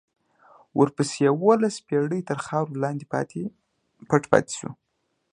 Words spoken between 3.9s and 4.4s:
پټ